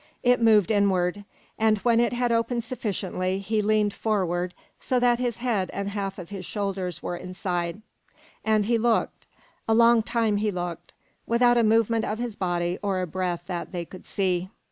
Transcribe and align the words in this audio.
It 0.23 0.41
moved 0.41 0.71
inward, 0.71 1.25
and 1.59 1.77
when 1.77 1.99
it 1.99 2.11
had 2.11 2.31
opened 2.31 2.63
sufficiently 2.63 3.37
he 3.37 3.61
leaned 3.61 3.93
forward 3.93 4.55
so 4.79 4.99
that 4.99 5.19
his 5.19 5.37
head 5.37 5.69
and 5.73 5.89
a 5.89 5.91
half 5.91 6.17
of 6.17 6.31
his 6.31 6.43
shoulders 6.43 7.03
were 7.03 7.15
inside; 7.15 7.83
and 8.43 8.65
he 8.65 8.79
looked 8.79 9.27
a 9.67 9.75
long 9.75 10.01
time 10.01 10.37
he 10.37 10.49
looked, 10.49 10.93
without 11.27 11.59
a 11.59 11.63
movement 11.63 12.03
of 12.03 12.17
his 12.17 12.35
body 12.35 12.79
or 12.81 12.99
a 12.99 13.05
breath 13.05 13.43
that 13.45 13.71
they 13.73 13.85
could 13.85 14.07
see. 14.07 14.49